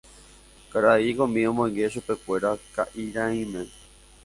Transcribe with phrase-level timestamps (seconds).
[0.71, 3.61] Karai komi omoinge chupekuéra ka'irãime.